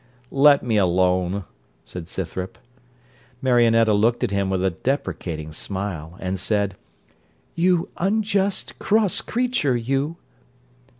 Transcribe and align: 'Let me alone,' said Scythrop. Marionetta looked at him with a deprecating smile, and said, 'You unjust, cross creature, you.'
'Let 0.31 0.63
me 0.63 0.77
alone,' 0.77 1.43
said 1.85 2.07
Scythrop. 2.07 2.57
Marionetta 3.39 3.93
looked 3.93 4.23
at 4.23 4.31
him 4.31 4.49
with 4.49 4.65
a 4.65 4.71
deprecating 4.71 5.51
smile, 5.51 6.15
and 6.19 6.39
said, 6.39 6.75
'You 7.53 7.87
unjust, 7.97 8.79
cross 8.79 9.21
creature, 9.21 9.77
you.' 9.77 10.17